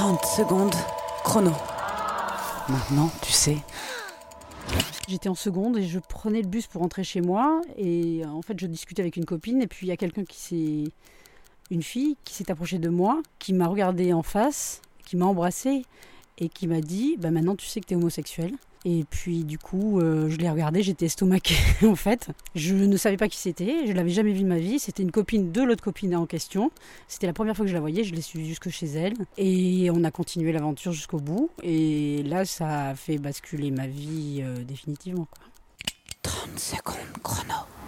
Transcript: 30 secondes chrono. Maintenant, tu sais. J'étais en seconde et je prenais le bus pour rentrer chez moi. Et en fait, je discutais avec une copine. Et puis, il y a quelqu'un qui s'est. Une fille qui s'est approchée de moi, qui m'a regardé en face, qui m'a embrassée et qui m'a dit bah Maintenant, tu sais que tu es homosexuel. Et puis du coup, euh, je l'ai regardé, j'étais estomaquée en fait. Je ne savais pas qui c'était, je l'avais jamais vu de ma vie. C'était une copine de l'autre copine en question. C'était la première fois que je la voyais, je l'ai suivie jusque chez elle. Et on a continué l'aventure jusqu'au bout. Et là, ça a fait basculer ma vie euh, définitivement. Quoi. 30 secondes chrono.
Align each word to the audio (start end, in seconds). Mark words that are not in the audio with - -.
30 0.00 0.24
secondes 0.24 0.74
chrono. 1.24 1.52
Maintenant, 2.70 3.10
tu 3.20 3.32
sais. 3.32 3.58
J'étais 5.08 5.28
en 5.28 5.34
seconde 5.34 5.76
et 5.76 5.86
je 5.86 5.98
prenais 5.98 6.40
le 6.40 6.48
bus 6.48 6.66
pour 6.66 6.80
rentrer 6.80 7.04
chez 7.04 7.20
moi. 7.20 7.60
Et 7.76 8.22
en 8.24 8.40
fait, 8.40 8.58
je 8.58 8.66
discutais 8.66 9.02
avec 9.02 9.16
une 9.16 9.26
copine. 9.26 9.60
Et 9.60 9.66
puis, 9.66 9.86
il 9.86 9.90
y 9.90 9.92
a 9.92 9.98
quelqu'un 9.98 10.24
qui 10.24 10.38
s'est. 10.38 10.84
Une 11.70 11.82
fille 11.82 12.16
qui 12.24 12.32
s'est 12.32 12.50
approchée 12.50 12.78
de 12.78 12.88
moi, 12.88 13.20
qui 13.38 13.52
m'a 13.52 13.66
regardé 13.66 14.14
en 14.14 14.22
face, 14.22 14.80
qui 15.04 15.18
m'a 15.18 15.26
embrassée 15.26 15.82
et 16.40 16.48
qui 16.48 16.66
m'a 16.66 16.80
dit 16.80 17.16
bah 17.18 17.30
Maintenant, 17.30 17.56
tu 17.56 17.66
sais 17.66 17.80
que 17.80 17.86
tu 17.86 17.94
es 17.94 17.96
homosexuel. 17.96 18.52
Et 18.86 19.04
puis 19.10 19.44
du 19.44 19.58
coup, 19.58 20.00
euh, 20.00 20.30
je 20.30 20.38
l'ai 20.38 20.48
regardé, 20.48 20.82
j'étais 20.82 21.04
estomaquée 21.06 21.54
en 21.86 21.96
fait. 21.96 22.28
Je 22.54 22.74
ne 22.74 22.96
savais 22.96 23.18
pas 23.18 23.28
qui 23.28 23.36
c'était, 23.36 23.86
je 23.86 23.92
l'avais 23.92 24.10
jamais 24.10 24.32
vu 24.32 24.42
de 24.42 24.48
ma 24.48 24.58
vie. 24.58 24.78
C'était 24.78 25.02
une 25.02 25.10
copine 25.10 25.52
de 25.52 25.62
l'autre 25.62 25.84
copine 25.84 26.16
en 26.16 26.24
question. 26.24 26.70
C'était 27.06 27.26
la 27.26 27.34
première 27.34 27.54
fois 27.54 27.66
que 27.66 27.68
je 27.68 27.74
la 27.74 27.80
voyais, 27.80 28.04
je 28.04 28.14
l'ai 28.14 28.22
suivie 28.22 28.48
jusque 28.48 28.70
chez 28.70 28.86
elle. 28.86 29.14
Et 29.36 29.90
on 29.92 30.02
a 30.02 30.10
continué 30.10 30.50
l'aventure 30.52 30.92
jusqu'au 30.92 31.18
bout. 31.18 31.50
Et 31.62 32.22
là, 32.22 32.46
ça 32.46 32.88
a 32.88 32.94
fait 32.94 33.18
basculer 33.18 33.70
ma 33.70 33.86
vie 33.86 34.40
euh, 34.42 34.64
définitivement. 34.64 35.26
Quoi. 35.30 35.44
30 36.22 36.58
secondes 36.58 37.22
chrono. 37.22 37.79